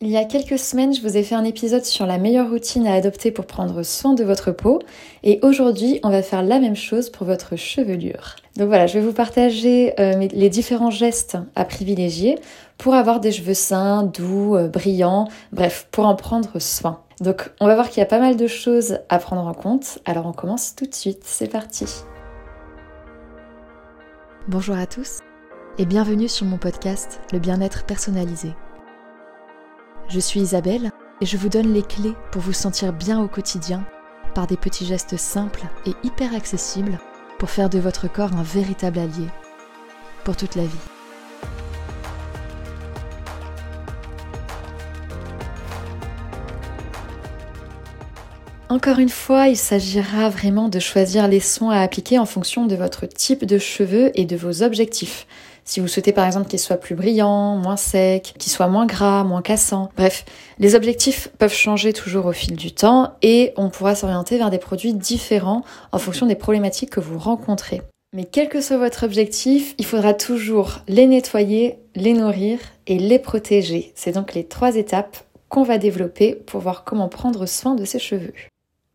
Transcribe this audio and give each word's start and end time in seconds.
Il 0.00 0.10
y 0.10 0.16
a 0.16 0.24
quelques 0.24 0.58
semaines, 0.58 0.92
je 0.92 1.00
vous 1.00 1.16
ai 1.16 1.22
fait 1.22 1.36
un 1.36 1.44
épisode 1.44 1.84
sur 1.84 2.04
la 2.04 2.18
meilleure 2.18 2.50
routine 2.50 2.86
à 2.86 2.94
adopter 2.94 3.30
pour 3.30 3.46
prendre 3.46 3.82
soin 3.84 4.14
de 4.14 4.24
votre 4.24 4.50
peau 4.50 4.80
et 5.22 5.38
aujourd'hui, 5.42 6.00
on 6.02 6.10
va 6.10 6.20
faire 6.20 6.42
la 6.42 6.58
même 6.58 6.74
chose 6.74 7.10
pour 7.10 7.26
votre 7.26 7.54
chevelure. 7.54 8.34
Donc 8.56 8.66
voilà, 8.66 8.88
je 8.88 8.98
vais 8.98 9.04
vous 9.04 9.12
partager 9.12 9.94
euh, 10.00 10.26
les 10.32 10.50
différents 10.50 10.90
gestes 10.90 11.38
à 11.54 11.64
privilégier 11.64 12.38
pour 12.76 12.94
avoir 12.94 13.20
des 13.20 13.30
cheveux 13.30 13.54
sains, 13.54 14.02
doux, 14.02 14.56
euh, 14.56 14.68
brillants, 14.68 15.28
bref, 15.52 15.86
pour 15.92 16.06
en 16.06 16.16
prendre 16.16 16.58
soin. 16.58 17.00
Donc 17.20 17.50
on 17.60 17.66
va 17.66 17.76
voir 17.76 17.88
qu'il 17.88 18.00
y 18.00 18.02
a 18.02 18.06
pas 18.06 18.18
mal 18.20 18.36
de 18.36 18.48
choses 18.48 18.98
à 19.08 19.18
prendre 19.20 19.46
en 19.46 19.54
compte, 19.54 20.00
alors 20.06 20.26
on 20.26 20.32
commence 20.32 20.74
tout 20.74 20.86
de 20.86 20.94
suite, 20.94 21.22
c'est 21.22 21.50
parti. 21.50 21.86
Bonjour 24.48 24.76
à 24.76 24.86
tous 24.86 25.20
et 25.78 25.86
bienvenue 25.86 26.28
sur 26.28 26.46
mon 26.46 26.58
podcast 26.58 27.20
Le 27.32 27.38
bien-être 27.38 27.84
personnalisé. 27.86 28.50
Je 30.08 30.20
suis 30.20 30.40
Isabelle 30.40 30.90
et 31.20 31.26
je 31.26 31.36
vous 31.36 31.48
donne 31.48 31.72
les 31.72 31.82
clés 31.82 32.14
pour 32.30 32.42
vous 32.42 32.52
sentir 32.52 32.92
bien 32.92 33.20
au 33.22 33.28
quotidien 33.28 33.84
par 34.34 34.46
des 34.46 34.56
petits 34.56 34.84
gestes 34.84 35.16
simples 35.16 35.64
et 35.86 35.92
hyper 36.02 36.34
accessibles 36.34 36.98
pour 37.38 37.50
faire 37.50 37.70
de 37.70 37.78
votre 37.78 38.10
corps 38.10 38.32
un 38.34 38.42
véritable 38.42 38.98
allié 38.98 39.26
pour 40.24 40.36
toute 40.36 40.56
la 40.56 40.64
vie. 40.64 40.70
Encore 48.68 48.98
une 48.98 49.08
fois, 49.08 49.48
il 49.48 49.56
s'agira 49.56 50.28
vraiment 50.30 50.68
de 50.68 50.80
choisir 50.80 51.28
les 51.28 51.40
soins 51.40 51.74
à 51.74 51.82
appliquer 51.82 52.18
en 52.18 52.26
fonction 52.26 52.66
de 52.66 52.74
votre 52.74 53.06
type 53.06 53.44
de 53.44 53.58
cheveux 53.58 54.10
et 54.18 54.24
de 54.24 54.36
vos 54.36 54.62
objectifs. 54.62 55.26
Si 55.64 55.80
vous 55.80 55.88
souhaitez 55.88 56.12
par 56.12 56.26
exemple 56.26 56.48
qu'il 56.48 56.58
soit 56.58 56.76
plus 56.76 56.94
brillant, 56.94 57.56
moins 57.56 57.76
sec, 57.76 58.34
qu'il 58.38 58.52
soit 58.52 58.68
moins 58.68 58.86
gras, 58.86 59.24
moins 59.24 59.42
cassant. 59.42 59.88
Bref, 59.96 60.24
les 60.58 60.74
objectifs 60.74 61.28
peuvent 61.38 61.54
changer 61.54 61.92
toujours 61.92 62.26
au 62.26 62.32
fil 62.32 62.54
du 62.54 62.72
temps 62.72 63.14
et 63.22 63.54
on 63.56 63.70
pourra 63.70 63.94
s'orienter 63.94 64.36
vers 64.36 64.50
des 64.50 64.58
produits 64.58 64.92
différents 64.92 65.64
en 65.92 65.98
fonction 65.98 66.26
des 66.26 66.34
problématiques 66.34 66.90
que 66.90 67.00
vous 67.00 67.18
rencontrez. 67.18 67.80
Mais 68.14 68.24
quel 68.24 68.48
que 68.48 68.60
soit 68.60 68.76
votre 68.76 69.04
objectif, 69.04 69.74
il 69.78 69.86
faudra 69.86 70.14
toujours 70.14 70.82
les 70.86 71.06
nettoyer, 71.06 71.78
les 71.96 72.12
nourrir 72.12 72.60
et 72.86 72.98
les 72.98 73.18
protéger. 73.18 73.92
C'est 73.96 74.12
donc 74.12 74.34
les 74.34 74.44
trois 74.44 74.76
étapes 74.76 75.16
qu'on 75.48 75.64
va 75.64 75.78
développer 75.78 76.34
pour 76.34 76.60
voir 76.60 76.84
comment 76.84 77.08
prendre 77.08 77.46
soin 77.46 77.74
de 77.74 77.84
ses 77.84 77.98
cheveux. 77.98 78.34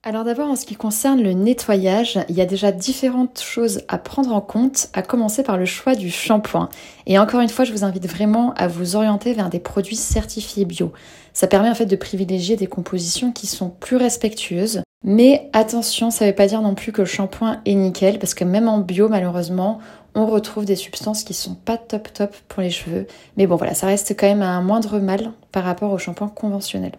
Alors 0.02 0.24
d'abord 0.24 0.50
en 0.50 0.56
ce 0.56 0.66
qui 0.66 0.76
concerne 0.76 1.22
le 1.22 1.34
nettoyage, 1.34 2.20
il 2.30 2.36
y 2.36 2.40
a 2.40 2.46
déjà 2.46 2.72
différentes 2.72 3.42
choses 3.42 3.82
à 3.90 3.98
prendre 3.98 4.34
en 4.34 4.40
compte, 4.40 4.88
à 4.94 5.02
commencer 5.02 5.44
par 5.44 5.58
le 5.58 5.66
choix 5.66 5.94
du 5.94 6.10
shampoing. 6.10 6.70
Et 7.06 7.20
encore 7.20 7.42
une 7.42 7.50
fois, 7.50 7.66
je 7.66 7.74
vous 7.74 7.84
invite 7.84 8.08
vraiment 8.08 8.54
à 8.54 8.70
vous 8.70 8.96
orienter 8.96 9.34
vers 9.34 9.50
des 9.50 9.60
produits 9.60 9.98
certifiés 9.98 10.64
bio. 10.64 10.94
Ça 11.34 11.48
permet 11.48 11.70
en 11.70 11.76
fait 11.76 11.86
de 11.86 11.98
privilégier 11.98 12.56
des 12.56 12.68
compositions 12.68 13.34
qui 13.34 13.46
sont 13.46 13.72
plus 13.72 13.98
respectueuses. 13.98 14.84
Mais 15.04 15.50
attention, 15.52 16.12
ça 16.12 16.24
ne 16.24 16.30
veut 16.30 16.36
pas 16.36 16.48
dire 16.48 16.62
non 16.62 16.76
plus 16.76 16.94
que 16.94 17.02
le 17.02 17.08
shampoing 17.08 17.60
est 17.66 17.76
nickel, 17.76 18.20
parce 18.20 18.34
que 18.34 18.46
même 18.46 18.70
en 18.70 18.78
bio, 18.78 19.10
malheureusement, 19.10 19.80
on 20.16 20.28
retrouve 20.28 20.64
des 20.64 20.78
substances 20.78 21.26
qui 21.26 21.34
sont 21.34 21.56
pas 21.56 21.76
top 21.76 22.14
top 22.14 22.34
pour 22.48 22.62
les 22.62 22.72
cheveux. 22.72 23.06
Mais 23.36 23.48
bon 23.48 23.58
voilà, 23.58 23.74
ça 23.74 23.88
reste 23.88 24.16
quand 24.18 24.28
même 24.28 24.44
un 24.44 24.62
moindre 24.62 25.00
mal 25.00 25.34
par 25.52 25.66
rapport 25.66 25.92
au 25.92 25.98
shampoing 25.98 26.30
conventionnel. 26.30 26.94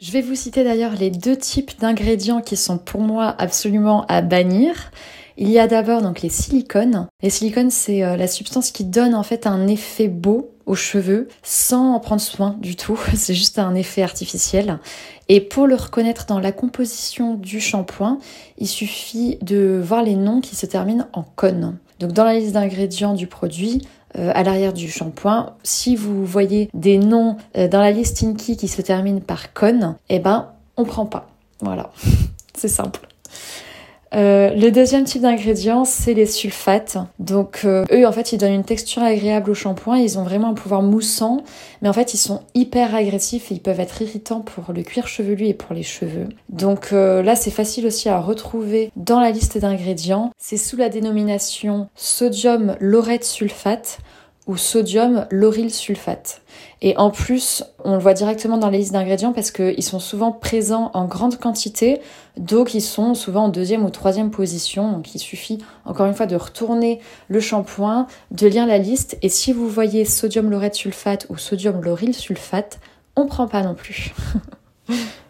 Je 0.00 0.12
vais 0.12 0.22
vous 0.22 0.34
citer 0.34 0.64
d'ailleurs 0.64 0.94
les 0.94 1.10
deux 1.10 1.36
types 1.36 1.78
d'ingrédients 1.78 2.40
qui 2.40 2.56
sont 2.56 2.78
pour 2.78 3.02
moi 3.02 3.34
absolument 3.36 4.06
à 4.06 4.22
bannir. 4.22 4.90
Il 5.36 5.50
y 5.50 5.58
a 5.58 5.66
d'abord 5.66 6.00
donc 6.00 6.22
les 6.22 6.30
silicones. 6.30 7.06
Les 7.22 7.28
silicones, 7.28 7.70
c'est 7.70 8.02
euh, 8.02 8.16
la 8.16 8.26
substance 8.26 8.70
qui 8.70 8.84
donne 8.84 9.14
en 9.14 9.22
fait 9.22 9.46
un 9.46 9.66
effet 9.66 10.08
beau 10.08 10.52
aux 10.64 10.74
cheveux 10.74 11.28
sans 11.42 11.92
en 11.92 12.00
prendre 12.00 12.22
soin 12.22 12.56
du 12.60 12.76
tout. 12.76 12.98
C'est 13.14 13.34
juste 13.34 13.58
un 13.58 13.74
effet 13.74 14.02
artificiel. 14.02 14.78
Et 15.28 15.42
pour 15.42 15.66
le 15.66 15.74
reconnaître 15.74 16.24
dans 16.24 16.40
la 16.40 16.52
composition 16.52 17.34
du 17.34 17.60
shampoing, 17.60 18.20
il 18.56 18.68
suffit 18.68 19.36
de 19.42 19.82
voir 19.84 20.02
les 20.02 20.16
noms 20.16 20.40
qui 20.40 20.56
se 20.56 20.64
terminent 20.64 21.08
en 21.12 21.24
con. 21.24 21.74
Donc 21.98 22.12
dans 22.12 22.24
la 22.24 22.38
liste 22.38 22.54
d'ingrédients 22.54 23.12
du 23.12 23.26
produit, 23.26 23.82
à 24.14 24.42
l'arrière 24.42 24.72
du 24.72 24.90
shampoing. 24.90 25.54
Si 25.62 25.96
vous 25.96 26.24
voyez 26.24 26.68
des 26.74 26.98
noms 26.98 27.36
euh, 27.56 27.68
dans 27.68 27.80
la 27.80 27.92
liste 27.92 28.22
Inky 28.22 28.56
qui 28.56 28.68
se 28.68 28.82
terminent 28.82 29.20
par 29.20 29.52
con, 29.52 29.96
eh 30.08 30.18
ben 30.18 30.48
on 30.76 30.84
prend 30.84 31.06
pas. 31.06 31.28
Voilà, 31.60 31.90
c'est 32.54 32.68
simple. 32.68 33.00
Euh, 34.14 34.50
le 34.54 34.70
deuxième 34.70 35.04
type 35.04 35.22
d'ingrédients, 35.22 35.84
c'est 35.84 36.14
les 36.14 36.26
sulfates. 36.26 36.98
Donc 37.18 37.64
eux, 37.64 38.06
en 38.06 38.12
fait, 38.12 38.32
ils 38.32 38.38
donnent 38.38 38.52
une 38.52 38.64
texture 38.64 39.02
agréable 39.02 39.50
au 39.50 39.54
shampoing. 39.54 39.98
Ils 39.98 40.18
ont 40.18 40.24
vraiment 40.24 40.48
un 40.50 40.54
pouvoir 40.54 40.82
moussant, 40.82 41.44
mais 41.82 41.88
en 41.88 41.92
fait, 41.92 42.14
ils 42.14 42.18
sont 42.18 42.42
hyper 42.54 42.94
agressifs 42.94 43.50
et 43.50 43.54
ils 43.54 43.62
peuvent 43.62 43.80
être 43.80 44.02
irritants 44.02 44.40
pour 44.40 44.72
le 44.72 44.82
cuir 44.82 45.06
chevelu 45.06 45.46
et 45.46 45.54
pour 45.54 45.74
les 45.74 45.82
cheveux. 45.82 46.28
Donc 46.48 46.90
là, 46.90 47.36
c'est 47.36 47.50
facile 47.50 47.86
aussi 47.86 48.08
à 48.08 48.18
retrouver 48.18 48.90
dans 48.96 49.20
la 49.20 49.30
liste 49.30 49.58
d'ingrédients. 49.58 50.32
C'est 50.38 50.56
sous 50.56 50.76
la 50.76 50.88
dénomination 50.88 51.88
sodium 51.94 52.76
laurette 52.80 53.24
sulfate 53.24 53.98
sodium 54.56 55.26
lauryl 55.30 55.70
sulfate. 55.70 56.42
Et 56.82 56.96
en 56.96 57.10
plus, 57.10 57.62
on 57.84 57.94
le 57.94 57.98
voit 57.98 58.14
directement 58.14 58.56
dans 58.56 58.70
les 58.70 58.78
listes 58.78 58.92
d'ingrédients 58.92 59.32
parce 59.32 59.50
qu'ils 59.50 59.82
sont 59.82 59.98
souvent 59.98 60.32
présents 60.32 60.90
en 60.94 61.04
grande 61.04 61.38
quantité, 61.38 62.00
donc 62.36 62.74
ils 62.74 62.80
sont 62.80 63.14
souvent 63.14 63.44
en 63.44 63.48
deuxième 63.48 63.84
ou 63.84 63.90
troisième 63.90 64.30
position. 64.30 64.92
Donc 64.92 65.14
il 65.14 65.18
suffit 65.18 65.58
encore 65.84 66.06
une 66.06 66.14
fois 66.14 66.26
de 66.26 66.36
retourner 66.36 67.00
le 67.28 67.40
shampoing, 67.40 68.06
de 68.30 68.46
lire 68.46 68.66
la 68.66 68.78
liste, 68.78 69.18
et 69.22 69.28
si 69.28 69.52
vous 69.52 69.68
voyez 69.68 70.04
sodium 70.04 70.50
laurette 70.50 70.74
sulfate 70.74 71.26
ou 71.28 71.36
sodium 71.36 71.82
lauryl 71.82 72.14
sulfate, 72.14 72.80
on 73.16 73.26
prend 73.26 73.46
pas 73.46 73.62
non 73.62 73.74
plus. 73.74 74.14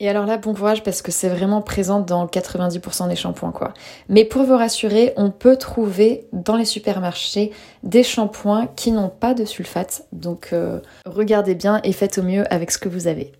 Et 0.00 0.08
alors 0.08 0.26
là, 0.26 0.38
bon 0.38 0.54
courage 0.54 0.82
parce 0.82 1.02
que 1.02 1.12
c'est 1.12 1.28
vraiment 1.28 1.62
présent 1.62 2.00
dans 2.00 2.26
90% 2.26 3.08
des 3.08 3.16
shampoings 3.16 3.52
quoi. 3.52 3.74
Mais 4.08 4.24
pour 4.24 4.42
vous 4.42 4.56
rassurer, 4.56 5.12
on 5.16 5.30
peut 5.30 5.56
trouver 5.56 6.26
dans 6.32 6.56
les 6.56 6.64
supermarchés 6.64 7.52
des 7.84 8.02
shampoings 8.02 8.66
qui 8.74 8.90
n'ont 8.90 9.08
pas 9.08 9.34
de 9.34 9.44
sulfate. 9.44 10.06
Donc 10.12 10.50
euh, 10.52 10.80
regardez 11.06 11.54
bien 11.54 11.80
et 11.84 11.92
faites 11.92 12.18
au 12.18 12.22
mieux 12.22 12.44
avec 12.52 12.70
ce 12.70 12.78
que 12.78 12.88
vous 12.88 13.06
avez. 13.06 13.32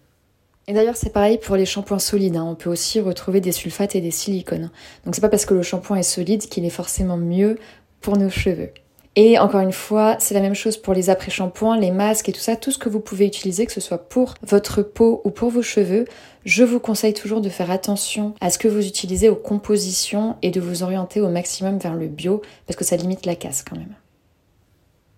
Et 0.66 0.72
d'ailleurs, 0.72 0.96
c'est 0.96 1.12
pareil 1.12 1.38
pour 1.38 1.56
les 1.56 1.66
shampoings 1.66 1.98
solides. 1.98 2.36
Hein. 2.36 2.46
On 2.48 2.54
peut 2.54 2.70
aussi 2.70 3.00
retrouver 3.00 3.40
des 3.40 3.52
sulfates 3.52 3.94
et 3.96 4.00
des 4.00 4.10
silicones. 4.10 4.70
Donc 5.04 5.14
c'est 5.14 5.20
pas 5.20 5.28
parce 5.28 5.44
que 5.44 5.54
le 5.54 5.62
shampoing 5.62 5.96
est 5.96 6.02
solide 6.02 6.48
qu'il 6.48 6.64
est 6.64 6.70
forcément 6.70 7.16
mieux 7.16 7.58
pour 8.00 8.16
nos 8.16 8.30
cheveux. 8.30 8.70
Et 9.16 9.38
encore 9.38 9.60
une 9.60 9.72
fois, 9.72 10.16
c'est 10.18 10.34
la 10.34 10.40
même 10.40 10.56
chose 10.56 10.76
pour 10.76 10.92
les 10.92 11.08
après-shampoings, 11.08 11.78
les 11.78 11.92
masques 11.92 12.28
et 12.28 12.32
tout 12.32 12.40
ça, 12.40 12.56
tout 12.56 12.72
ce 12.72 12.78
que 12.78 12.88
vous 12.88 12.98
pouvez 12.98 13.26
utiliser, 13.26 13.64
que 13.64 13.72
ce 13.72 13.80
soit 13.80 14.08
pour 14.08 14.34
votre 14.42 14.82
peau 14.82 15.20
ou 15.24 15.30
pour 15.30 15.50
vos 15.50 15.62
cheveux. 15.62 16.06
Je 16.44 16.64
vous 16.64 16.80
conseille 16.80 17.14
toujours 17.14 17.40
de 17.40 17.48
faire 17.48 17.70
attention 17.70 18.34
à 18.40 18.50
ce 18.50 18.58
que 18.58 18.66
vous 18.66 18.86
utilisez 18.86 19.28
aux 19.28 19.36
compositions 19.36 20.36
et 20.42 20.50
de 20.50 20.60
vous 20.60 20.82
orienter 20.82 21.20
au 21.20 21.28
maximum 21.28 21.78
vers 21.78 21.94
le 21.94 22.08
bio 22.08 22.42
parce 22.66 22.76
que 22.76 22.84
ça 22.84 22.96
limite 22.96 23.24
la 23.24 23.36
casse 23.36 23.62
quand 23.62 23.76
même. 23.76 23.94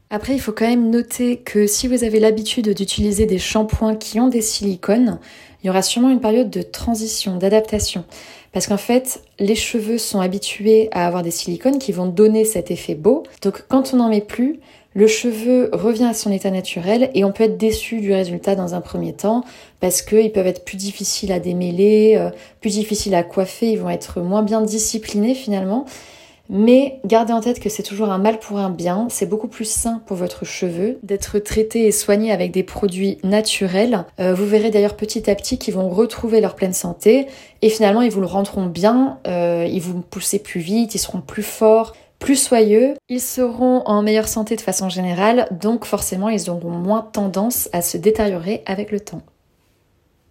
Après, 0.09 0.35
il 0.35 0.41
faut 0.41 0.53
quand 0.53 0.69
même 0.69 0.91
noter 0.91 1.39
que 1.39 1.67
si 1.67 1.89
vous 1.89 2.05
avez 2.05 2.21
l'habitude 2.21 2.69
d'utiliser 2.75 3.27
des 3.27 3.39
shampoings 3.39 3.97
qui 3.97 4.21
ont 4.21 4.29
des 4.29 4.41
silicones, 4.41 5.19
il 5.63 5.67
y 5.67 5.71
aura 5.71 5.83
sûrement 5.83 6.11
une 6.11 6.21
période 6.21 6.49
de 6.49 6.63
transition, 6.63 7.39
d'adaptation. 7.39 8.05
Parce 8.57 8.69
qu'en 8.69 8.79
fait, 8.79 9.21
les 9.39 9.55
cheveux 9.55 9.99
sont 9.99 10.21
habitués 10.21 10.89
à 10.91 11.07
avoir 11.07 11.23
des 11.23 11.31
silicones 11.31 11.79
qui 11.79 11.93
vont 11.93 12.07
donner 12.07 12.47
cet 12.47 12.71
effet 12.71 12.95
beau. 12.95 13.23
Donc 13.43 13.67
quand 13.69 13.93
on 13.93 13.99
n'en 13.99 14.09
met 14.09 14.23
plus, 14.23 14.61
le 14.95 15.07
cheveu 15.07 15.69
revient 15.75 16.07
à 16.07 16.15
son 16.15 16.33
état 16.33 16.51
naturel 16.51 17.11
et 17.13 17.23
on 17.23 17.33
peut 17.33 17.45
être 17.45 17.59
déçu 17.59 18.01
du 18.01 18.15
résultat 18.15 18.55
dans 18.55 18.75
un 18.75 18.81
premier 18.81 19.13
temps 19.13 19.45
parce 19.81 20.01
qu'ils 20.01 20.33
peuvent 20.33 20.47
être 20.47 20.65
plus 20.65 20.79
difficiles 20.79 21.33
à 21.33 21.39
démêler, 21.39 22.15
euh, 22.17 22.31
plus 22.63 22.71
difficiles 22.71 23.15
à 23.15 23.23
coiffer, 23.23 23.73
ils 23.73 23.79
vont 23.79 23.91
être 23.91 24.23
moins 24.23 24.43
bien 24.43 24.63
disciplinés 24.63 25.35
finalement. 25.35 25.85
Mais 26.49 27.01
gardez 27.05 27.33
en 27.33 27.41
tête 27.41 27.61
que 27.61 27.69
c'est 27.69 27.83
toujours 27.83 28.11
un 28.11 28.19
mal 28.19 28.39
pour 28.39 28.59
un 28.59 28.71
bien, 28.71 29.09
c'est 29.11 29.27
beaucoup 29.27 29.49
plus 29.49 29.69
sain 29.69 30.03
pour 30.07 30.17
votre 30.17 30.45
cheveu 30.45 30.99
d'être 31.03 31.39
traité 31.39 31.87
et 31.87 31.93
soigné 31.93 32.33
avec 32.33 32.53
des 32.53 32.63
produits 32.63 33.19
naturels. 33.25 34.05
Euh, 34.21 34.35
vous 34.35 34.47
verrez 34.47 34.71
d'ailleurs 34.71 34.97
petit 34.97 35.29
à 35.31 35.35
petit 35.35 35.59
qu'ils 35.59 35.75
vont 35.75 35.89
retrouver 35.89 36.41
leur 36.41 36.55
pleine 36.55 36.73
santé. 36.73 37.27
Et 37.63 37.69
finalement 37.69 38.03
ils 38.03 38.11
vous 38.11 38.21
le 38.21 38.27
rendront 38.27 38.67
bien, 38.67 39.19
euh, 39.27 39.67
ils 39.69 39.81
vous 39.81 40.01
pousser 40.01 40.39
plus 40.39 40.61
vite, 40.61 40.95
ils 40.95 40.99
seront 40.99 41.21
plus 41.21 41.43
forts, 41.43 41.95
plus 42.19 42.37
soyeux, 42.37 42.95
ils 43.09 43.21
seront 43.21 43.83
en 43.87 44.03
meilleure 44.03 44.29
santé 44.29 44.57
de 44.57 44.61
façon 44.61 44.89
générale, 44.89 45.49
donc 45.51 45.85
forcément 45.85 46.29
ils 46.29 46.49
auront 46.51 46.71
moins 46.71 47.03
tendance 47.13 47.69
à 47.73 47.83
se 47.83 47.97
détériorer 47.97 48.63
avec 48.67 48.91
le 48.91 49.01
temps. 49.01 49.23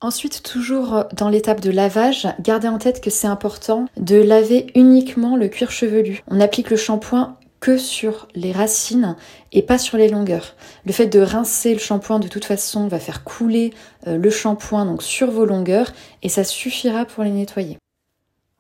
Ensuite, 0.01 0.43
toujours 0.43 1.05
dans 1.13 1.29
l'étape 1.29 1.61
de 1.61 1.71
lavage, 1.71 2.27
gardez 2.39 2.67
en 2.67 2.77
tête 2.77 3.01
que 3.01 3.09
c'est 3.09 3.27
important 3.27 3.85
de 3.97 4.17
laver 4.17 4.67
uniquement 4.75 5.35
le 5.35 5.47
cuir 5.47 5.71
chevelu. 5.71 6.21
On 6.27 6.41
applique 6.41 6.69
le 6.69 6.77
shampoing 6.77 7.37
que 7.59 7.77
sur 7.77 8.27
les 8.35 8.51
racines 8.51 9.15
et 9.51 9.63
pas 9.63 9.79
sur 9.79 9.97
les 9.97 10.09
longueurs. 10.09 10.55
Le 10.85 10.91
fait 10.91 11.07
de 11.07 11.19
rincer 11.19 11.73
le 11.73 11.79
shampoing 11.79 12.19
de 12.19 12.27
toute 12.27 12.45
façon 12.45 12.87
va 12.87 12.99
faire 12.99 13.23
couler 13.23 13.73
euh, 14.05 14.17
le 14.17 14.29
shampoing 14.29 14.85
donc 14.85 15.01
sur 15.01 15.31
vos 15.31 15.45
longueurs 15.45 15.91
et 16.21 16.29
ça 16.29 16.43
suffira 16.43 17.05
pour 17.05 17.23
les 17.23 17.31
nettoyer. 17.31 17.79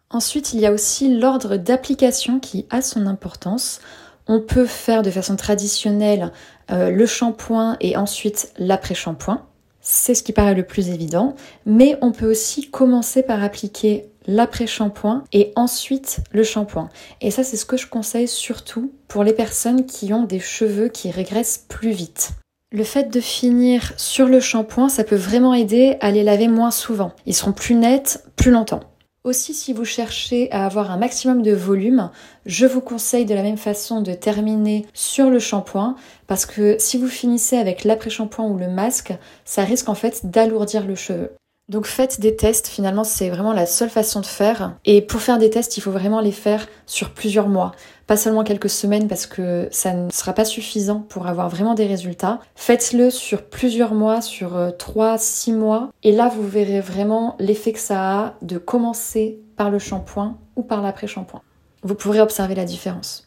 Ensuite, 0.09 0.53
il 0.53 0.59
y 0.59 0.65
a 0.65 0.71
aussi 0.71 1.15
l'ordre 1.15 1.57
d'application 1.57 2.39
qui 2.39 2.65
a 2.69 2.81
son 2.81 3.05
importance. 3.05 3.79
On 4.27 4.39
peut 4.39 4.65
faire 4.65 5.03
de 5.03 5.11
façon 5.11 5.35
traditionnelle 5.35 6.31
euh, 6.71 6.89
le 6.89 7.05
shampoing 7.05 7.77
et 7.81 7.97
ensuite 7.97 8.53
l'après-shampoing. 8.57 9.45
C'est 9.87 10.15
ce 10.15 10.23
qui 10.23 10.33
paraît 10.33 10.55
le 10.55 10.65
plus 10.65 10.89
évident, 10.89 11.35
mais 11.67 11.95
on 12.01 12.11
peut 12.11 12.29
aussi 12.29 12.69
commencer 12.69 13.21
par 13.21 13.43
appliquer 13.43 14.09
l'après-shampoing 14.25 15.23
et 15.31 15.53
ensuite 15.55 16.21
le 16.31 16.43
shampoing. 16.43 16.89
Et 17.21 17.29
ça, 17.29 17.43
c'est 17.43 17.55
ce 17.55 17.67
que 17.67 17.77
je 17.77 17.87
conseille 17.87 18.27
surtout 18.27 18.91
pour 19.07 19.23
les 19.23 19.33
personnes 19.33 19.85
qui 19.85 20.11
ont 20.11 20.23
des 20.23 20.39
cheveux 20.39 20.87
qui 20.87 21.11
régressent 21.11 21.65
plus 21.69 21.91
vite. 21.91 22.31
Le 22.71 22.83
fait 22.83 23.13
de 23.13 23.19
finir 23.21 23.93
sur 23.95 24.27
le 24.27 24.39
shampoing, 24.39 24.89
ça 24.89 25.03
peut 25.03 25.15
vraiment 25.15 25.53
aider 25.53 25.97
à 26.01 26.09
les 26.09 26.23
laver 26.23 26.47
moins 26.47 26.71
souvent. 26.71 27.11
Ils 27.27 27.35
seront 27.35 27.53
plus 27.53 27.75
nets 27.75 28.23
plus 28.35 28.49
longtemps. 28.49 28.81
Aussi, 29.25 29.55
si 29.55 29.73
vous 29.73 29.85
cherchez 29.85 30.51
à 30.51 30.67
avoir 30.67 30.91
un 30.91 30.97
maximum 30.97 31.41
de 31.41 31.51
volume, 31.51 32.11
je 32.45 32.67
vous 32.67 32.79
conseille 32.79 33.25
de 33.25 33.33
la 33.33 33.41
même 33.41 33.57
façon 33.57 34.01
de 34.01 34.13
terminer 34.13 34.85
sur 34.93 35.31
le 35.31 35.39
shampoing 35.39 35.95
parce 36.27 36.45
que 36.45 36.75
si 36.77 36.99
vous 36.99 37.07
finissez 37.07 37.57
avec 37.57 37.85
l'après-shampoing 37.85 38.45
ou 38.45 38.59
le 38.59 38.67
masque, 38.67 39.15
ça 39.43 39.63
risque 39.63 39.89
en 39.89 39.95
fait 39.95 40.27
d'alourdir 40.29 40.85
le 40.85 40.93
cheveu. 40.93 41.31
Donc 41.69 41.87
faites 41.87 42.19
des 42.19 42.35
tests, 42.35 42.67
finalement 42.67 43.03
c'est 43.03 43.31
vraiment 43.31 43.51
la 43.51 43.65
seule 43.65 43.89
façon 43.89 44.21
de 44.21 44.27
faire. 44.27 44.77
Et 44.85 45.01
pour 45.01 45.21
faire 45.21 45.39
des 45.39 45.49
tests, 45.49 45.75
il 45.77 45.81
faut 45.81 45.89
vraiment 45.89 46.21
les 46.21 46.31
faire 46.31 46.67
sur 46.85 47.09
plusieurs 47.09 47.47
mois, 47.47 47.71
pas 48.07 48.17
seulement 48.17 48.43
quelques 48.43 48.69
semaines 48.69 49.07
parce 49.07 49.25
que 49.25 49.67
ça 49.71 49.93
ne 49.93 50.11
sera 50.11 50.33
pas 50.33 50.45
suffisant 50.45 50.99
pour 51.09 51.27
avoir 51.27 51.49
vraiment 51.49 51.73
des 51.73 51.87
résultats. 51.87 52.39
Faites-le 52.55 53.09
sur 53.09 53.43
plusieurs 53.43 53.93
mois, 53.93 54.21
sur 54.21 54.51
3-6 54.55 55.51
euh, 55.51 55.57
mois, 55.57 55.89
et 56.03 56.11
là 56.11 56.29
vous 56.29 56.47
verrez 56.47 56.81
vraiment 56.81 57.35
l'effet 57.39 57.73
que 57.73 57.79
ça 57.79 58.19
a 58.19 58.33
de 58.41 58.57
commencer 58.57 59.39
par 59.57 59.69
le 59.69 59.79
shampoing 59.79 60.37
ou 60.55 60.63
par 60.63 60.81
l'après-shampoing. 60.81 61.41
Vous 61.83 61.95
pourrez 61.95 62.21
observer 62.21 62.55
la 62.55 62.65
différence. 62.65 63.24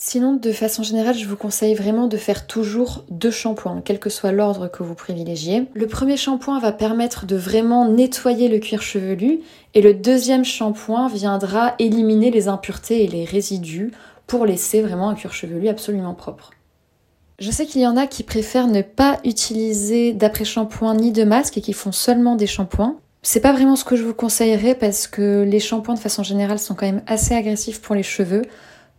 Sinon, 0.00 0.34
de 0.34 0.52
façon 0.52 0.84
générale, 0.84 1.16
je 1.16 1.26
vous 1.26 1.36
conseille 1.36 1.74
vraiment 1.74 2.06
de 2.06 2.16
faire 2.16 2.46
toujours 2.46 3.04
deux 3.10 3.32
shampoings, 3.32 3.82
quel 3.84 3.98
que 3.98 4.10
soit 4.10 4.30
l'ordre 4.30 4.68
que 4.68 4.84
vous 4.84 4.94
privilégiez. 4.94 5.64
Le 5.74 5.88
premier 5.88 6.16
shampoing 6.16 6.60
va 6.60 6.70
permettre 6.70 7.26
de 7.26 7.34
vraiment 7.34 7.88
nettoyer 7.88 8.46
le 8.46 8.60
cuir 8.60 8.80
chevelu 8.80 9.40
et 9.74 9.82
le 9.82 9.94
deuxième 9.94 10.44
shampoing 10.44 11.08
viendra 11.08 11.74
éliminer 11.80 12.30
les 12.30 12.46
impuretés 12.46 13.02
et 13.02 13.08
les 13.08 13.24
résidus 13.24 13.90
pour 14.28 14.46
laisser 14.46 14.82
vraiment 14.82 15.08
un 15.08 15.16
cuir 15.16 15.32
chevelu 15.32 15.66
absolument 15.66 16.14
propre. 16.14 16.52
Je 17.40 17.50
sais 17.50 17.66
qu'il 17.66 17.80
y 17.80 17.86
en 17.86 17.96
a 17.96 18.06
qui 18.06 18.22
préfèrent 18.22 18.68
ne 18.68 18.82
pas 18.82 19.18
utiliser 19.24 20.12
d'après-shampoing 20.12 20.94
ni 20.94 21.10
de 21.10 21.24
masque 21.24 21.58
et 21.58 21.60
qui 21.60 21.72
font 21.72 21.92
seulement 21.92 22.36
des 22.36 22.46
shampoings. 22.46 23.00
C'est 23.22 23.40
pas 23.40 23.52
vraiment 23.52 23.74
ce 23.74 23.84
que 23.84 23.96
je 23.96 24.04
vous 24.04 24.14
conseillerais 24.14 24.76
parce 24.76 25.08
que 25.08 25.42
les 25.42 25.58
shampoings 25.58 25.94
de 25.94 25.98
façon 25.98 26.22
générale 26.22 26.60
sont 26.60 26.76
quand 26.76 26.86
même 26.86 27.02
assez 27.08 27.34
agressifs 27.34 27.80
pour 27.80 27.96
les 27.96 28.04
cheveux. 28.04 28.42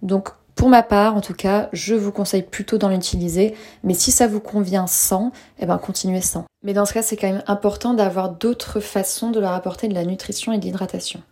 Donc 0.01 0.29
pour 0.59 0.67
ma 0.67 0.83
part, 0.83 1.15
en 1.15 1.21
tout 1.21 1.33
cas, 1.33 1.69
je 1.71 1.95
vous 1.95 2.11
conseille 2.11 2.41
plutôt 2.41 2.77
d'en 2.77 2.91
utiliser, 2.91 3.55
mais 3.85 3.93
si 3.93 4.11
ça 4.11 4.27
vous 4.27 4.41
convient 4.41 4.87
sans, 4.87 5.31
eh 5.57 5.65
ben 5.65 5.77
continuez 5.77 6.19
sans. 6.19 6.43
Mais 6.63 6.73
dans 6.73 6.85
ce 6.85 6.91
cas, 6.91 7.01
c'est 7.01 7.15
quand 7.15 7.31
même 7.31 7.43
important 7.47 7.93
d'avoir 7.93 8.31
d'autres 8.31 8.81
façons 8.81 9.31
de 9.31 9.39
leur 9.39 9.53
apporter 9.53 9.87
de 9.87 9.93
la 9.93 10.03
nutrition 10.03 10.51
et 10.51 10.57
de 10.57 10.65
l'hydratation. 10.65 11.23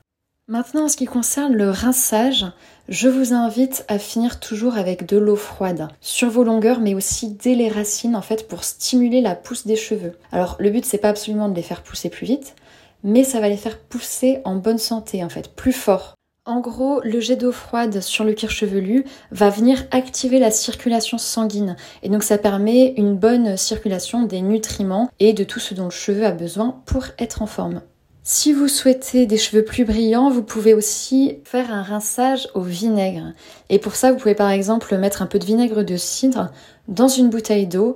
Maintenant, 0.47 0.85
en 0.85 0.87
ce 0.87 0.95
qui 0.95 1.07
concerne 1.07 1.51
le 1.51 1.69
rinçage, 1.69 2.45
je 2.87 3.09
vous 3.09 3.33
invite 3.33 3.83
à 3.89 3.99
finir 3.99 4.39
toujours 4.39 4.77
avec 4.77 5.05
de 5.05 5.17
l'eau 5.17 5.35
froide 5.35 5.89
sur 5.99 6.29
vos 6.29 6.45
longueurs, 6.45 6.79
mais 6.79 6.95
aussi 6.95 7.31
dès 7.31 7.55
les 7.55 7.67
racines 7.67 8.15
en 8.15 8.21
fait 8.21 8.47
pour 8.47 8.63
stimuler 8.63 9.19
la 9.19 9.35
pousse 9.35 9.67
des 9.67 9.75
cheveux. 9.75 10.17
Alors 10.31 10.55
le 10.57 10.69
but 10.69 10.85
c'est 10.85 10.99
pas 10.99 11.09
absolument 11.09 11.49
de 11.49 11.55
les 11.55 11.63
faire 11.63 11.83
pousser 11.83 12.07
plus 12.07 12.27
vite, 12.27 12.55
mais 13.03 13.25
ça 13.25 13.41
va 13.41 13.49
les 13.49 13.57
faire 13.57 13.77
pousser 13.77 14.39
en 14.45 14.55
bonne 14.55 14.77
santé 14.77 15.21
en 15.21 15.29
fait, 15.29 15.53
plus 15.53 15.73
fort. 15.73 16.16
En 16.47 16.61
gros, 16.61 17.01
le 17.03 17.19
jet 17.19 17.35
d'eau 17.35 17.51
froide 17.51 17.99
sur 17.99 18.23
le 18.23 18.31
cuir 18.31 18.49
chevelu 18.49 19.03
va 19.31 19.49
venir 19.49 19.83
activer 19.91 20.39
la 20.39 20.49
circulation 20.49 21.17
sanguine 21.17 21.75
et 22.03 22.09
donc 22.09 22.23
ça 22.23 22.37
permet 22.37 22.93
une 22.95 23.17
bonne 23.17 23.57
circulation 23.57 24.23
des 24.23 24.39
nutriments 24.39 25.09
et 25.19 25.33
de 25.33 25.43
tout 25.43 25.59
ce 25.59 25.73
dont 25.73 25.83
le 25.83 25.89
cheveu 25.89 26.25
a 26.25 26.31
besoin 26.31 26.81
pour 26.85 27.03
être 27.19 27.41
en 27.41 27.47
forme. 27.47 27.81
Si 28.23 28.53
vous 28.53 28.69
souhaitez 28.69 29.25
des 29.25 29.35
cheveux 29.35 29.65
plus 29.65 29.83
brillants, 29.83 30.29
vous 30.29 30.41
pouvez 30.41 30.73
aussi 30.73 31.39
faire 31.43 31.69
un 31.69 31.83
rinçage 31.83 32.47
au 32.53 32.61
vinaigre. 32.61 33.33
Et 33.67 33.77
pour 33.77 33.95
ça, 33.95 34.13
vous 34.13 34.17
pouvez 34.17 34.33
par 34.33 34.49
exemple 34.49 34.97
mettre 34.97 35.21
un 35.21 35.27
peu 35.27 35.39
de 35.39 35.45
vinaigre 35.45 35.83
de 35.83 35.97
cidre 35.97 36.51
dans 36.87 37.09
une 37.09 37.29
bouteille 37.29 37.67
d'eau 37.67 37.93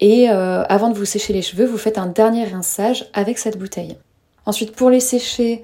et 0.00 0.28
euh, 0.28 0.64
avant 0.64 0.88
de 0.88 0.98
vous 0.98 1.04
sécher 1.04 1.32
les 1.32 1.42
cheveux, 1.42 1.66
vous 1.66 1.78
faites 1.78 1.98
un 1.98 2.06
dernier 2.06 2.46
rinçage 2.46 3.08
avec 3.12 3.38
cette 3.38 3.58
bouteille. 3.58 3.96
Ensuite, 4.44 4.72
pour 4.72 4.90
les 4.90 4.98
sécher, 4.98 5.62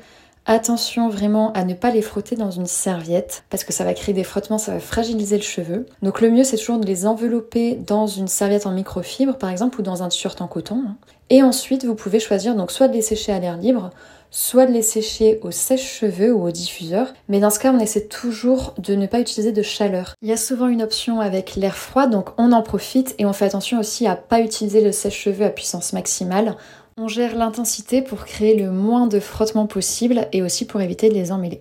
Attention 0.51 1.11
vraiment 1.11 1.53
à 1.53 1.63
ne 1.63 1.75
pas 1.75 1.91
les 1.91 2.01
frotter 2.01 2.35
dans 2.35 2.51
une 2.51 2.65
serviette 2.65 3.45
parce 3.51 3.65
que 3.65 3.73
ça 3.75 3.85
va 3.85 3.93
créer 3.93 4.15
des 4.15 4.25
frottements, 4.25 4.57
ça 4.57 4.73
va 4.73 4.81
fragiliser 4.81 5.37
le 5.37 5.43
cheveu. 5.43 5.85
Donc 6.01 6.23
le 6.23 6.31
mieux 6.31 6.43
c'est 6.43 6.57
toujours 6.57 6.79
de 6.79 6.87
les 6.87 7.05
envelopper 7.05 7.75
dans 7.75 8.07
une 8.07 8.29
serviette 8.29 8.65
en 8.65 8.71
microfibre 8.71 9.37
par 9.37 9.51
exemple 9.51 9.79
ou 9.79 9.83
dans 9.83 10.03
un 10.03 10.09
t-shirt 10.09 10.41
en 10.41 10.47
coton. 10.47 10.85
Hein. 10.89 10.97
Et 11.29 11.43
ensuite 11.43 11.85
vous 11.85 11.95
pouvez 11.95 12.19
choisir 12.19 12.55
donc 12.55 12.71
soit 12.71 12.89
de 12.89 12.95
les 12.95 13.03
sécher 13.03 13.31
à 13.31 13.39
l'air 13.41 13.59
libre, 13.59 13.91
soit 14.31 14.65
de 14.65 14.73
les 14.73 14.81
sécher 14.81 15.39
au 15.43 15.51
sèche-cheveux 15.51 16.33
ou 16.33 16.47
au 16.47 16.51
diffuseur. 16.51 17.13
Mais 17.29 17.41
dans 17.41 17.51
ce 17.51 17.59
cas, 17.59 17.73
on 17.73 17.79
essaie 17.79 18.07
toujours 18.07 18.75
de 18.79 18.95
ne 18.95 19.07
pas 19.07 19.21
utiliser 19.21 19.53
de 19.53 19.63
chaleur. 19.63 20.15
Il 20.23 20.29
y 20.29 20.33
a 20.33 20.39
souvent 20.39 20.69
une 20.69 20.83
option 20.83 21.21
avec 21.21 21.57
l'air 21.57 21.77
froid, 21.77 22.07
donc 22.07 22.31
on 22.39 22.53
en 22.53 22.63
profite 22.63 23.15
et 23.19 23.27
on 23.27 23.33
fait 23.33 23.45
attention 23.45 23.79
aussi 23.79 24.07
à 24.07 24.17
pas 24.17 24.41
utiliser 24.41 24.81
le 24.83 24.93
sèche-cheveux 24.93 25.45
à 25.45 25.51
puissance 25.51 25.93
maximale. 25.93 26.57
On 27.01 27.07
gère 27.07 27.37
l'intensité 27.37 28.03
pour 28.03 28.25
créer 28.25 28.57
le 28.57 28.73
moins 28.73 29.07
de 29.07 29.21
frottement 29.21 29.69
possible 29.69 30.27
et 30.33 30.43
aussi 30.43 30.67
pour 30.67 30.81
éviter 30.81 31.09
de 31.09 31.15
les 31.15 31.31
emmêler. 31.31 31.61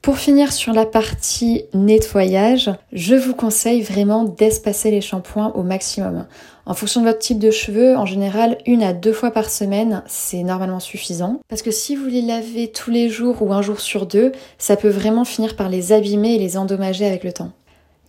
Pour 0.00 0.16
finir 0.16 0.54
sur 0.54 0.72
la 0.72 0.86
partie 0.86 1.64
nettoyage, 1.74 2.70
je 2.94 3.14
vous 3.14 3.34
conseille 3.34 3.82
vraiment 3.82 4.24
d'espacer 4.24 4.90
les 4.90 5.02
shampoings 5.02 5.52
au 5.54 5.62
maximum. 5.64 6.24
En 6.64 6.72
fonction 6.72 7.02
de 7.02 7.06
votre 7.06 7.18
type 7.18 7.38
de 7.38 7.50
cheveux, 7.50 7.94
en 7.98 8.06
général, 8.06 8.56
une 8.64 8.82
à 8.82 8.94
deux 8.94 9.12
fois 9.12 9.32
par 9.32 9.50
semaine, 9.50 10.02
c'est 10.06 10.42
normalement 10.42 10.80
suffisant. 10.80 11.40
Parce 11.50 11.60
que 11.60 11.70
si 11.70 11.94
vous 11.94 12.06
les 12.06 12.22
lavez 12.22 12.68
tous 12.68 12.90
les 12.90 13.10
jours 13.10 13.42
ou 13.42 13.52
un 13.52 13.60
jour 13.60 13.80
sur 13.80 14.06
deux, 14.06 14.32
ça 14.56 14.76
peut 14.76 14.88
vraiment 14.88 15.26
finir 15.26 15.56
par 15.56 15.68
les 15.68 15.92
abîmer 15.92 16.36
et 16.36 16.38
les 16.38 16.56
endommager 16.56 17.04
avec 17.04 17.22
le 17.22 17.34
temps. 17.34 17.52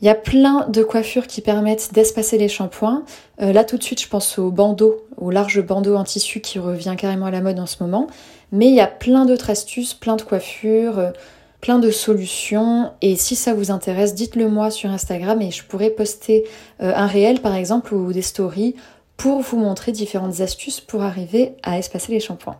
Il 0.01 0.05
y 0.05 0.09
a 0.09 0.15
plein 0.15 0.65
de 0.69 0.81
coiffures 0.81 1.27
qui 1.27 1.41
permettent 1.41 1.93
d'espacer 1.93 2.37
les 2.37 2.47
shampoings. 2.47 3.03
Euh, 3.41 3.51
là 3.51 3.65
tout 3.65 3.77
de 3.77 3.83
suite 3.83 4.01
je 4.01 4.07
pense 4.07 4.39
au 4.39 4.49
bandeau, 4.49 5.05
au 5.17 5.29
large 5.29 5.61
bandeau 5.61 5.95
en 5.95 6.05
tissu 6.05 6.39
qui 6.39 6.57
revient 6.57 6.95
carrément 6.97 7.25
à 7.25 7.31
la 7.31 7.41
mode 7.41 7.59
en 7.59 7.65
ce 7.65 7.83
moment. 7.83 8.07
Mais 8.51 8.67
il 8.67 8.75
y 8.75 8.79
a 8.79 8.87
plein 8.87 9.25
d'autres 9.25 9.49
astuces, 9.49 9.93
plein 9.93 10.15
de 10.15 10.21
coiffures, 10.21 10.99
euh, 10.99 11.11
plein 11.59 11.79
de 11.79 11.91
solutions. 11.91 12.91
Et 13.01 13.17
si 13.17 13.35
ça 13.35 13.53
vous 13.53 13.71
intéresse, 13.71 14.15
dites-le 14.15 14.49
moi 14.49 14.71
sur 14.71 14.89
Instagram 14.89 15.41
et 15.41 15.51
je 15.51 15.65
pourrais 15.65 15.89
poster 15.89 16.45
euh, 16.81 16.93
un 16.95 17.07
réel 17.07 17.41
par 17.41 17.55
exemple 17.55 17.93
ou 17.93 18.13
des 18.13 18.21
stories 18.21 18.75
pour 19.17 19.41
vous 19.41 19.57
montrer 19.57 19.91
différentes 19.91 20.39
astuces 20.39 20.79
pour 20.79 21.03
arriver 21.03 21.55
à 21.61 21.77
espacer 21.77 22.13
les 22.13 22.21
shampoings. 22.21 22.57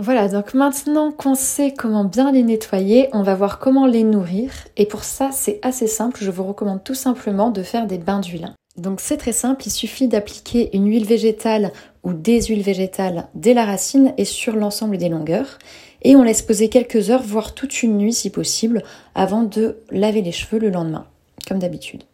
Voilà, 0.00 0.28
donc 0.28 0.54
maintenant 0.54 1.10
qu'on 1.10 1.34
sait 1.34 1.74
comment 1.76 2.04
bien 2.04 2.30
les 2.30 2.44
nettoyer, 2.44 3.08
on 3.12 3.24
va 3.24 3.34
voir 3.34 3.58
comment 3.58 3.84
les 3.84 4.04
nourrir. 4.04 4.52
Et 4.76 4.86
pour 4.86 5.02
ça, 5.02 5.30
c'est 5.32 5.58
assez 5.62 5.88
simple, 5.88 6.22
je 6.22 6.30
vous 6.30 6.44
recommande 6.44 6.84
tout 6.84 6.94
simplement 6.94 7.50
de 7.50 7.64
faire 7.64 7.88
des 7.88 7.98
bains 7.98 8.20
d'huile. 8.20 8.54
Donc 8.76 9.00
c'est 9.00 9.16
très 9.16 9.32
simple, 9.32 9.66
il 9.66 9.70
suffit 9.70 10.06
d'appliquer 10.06 10.70
une 10.76 10.88
huile 10.88 11.04
végétale 11.04 11.72
ou 12.04 12.12
des 12.12 12.42
huiles 12.42 12.62
végétales 12.62 13.26
dès 13.34 13.54
la 13.54 13.64
racine 13.64 14.14
et 14.18 14.24
sur 14.24 14.54
l'ensemble 14.54 14.98
des 14.98 15.08
longueurs. 15.08 15.58
Et 16.02 16.14
on 16.14 16.22
laisse 16.22 16.42
poser 16.42 16.68
quelques 16.68 17.10
heures, 17.10 17.24
voire 17.24 17.54
toute 17.54 17.82
une 17.82 17.98
nuit 17.98 18.12
si 18.12 18.30
possible, 18.30 18.84
avant 19.16 19.42
de 19.42 19.78
laver 19.90 20.22
les 20.22 20.30
cheveux 20.30 20.60
le 20.60 20.70
lendemain, 20.70 21.06
comme 21.48 21.58
d'habitude. 21.58 22.04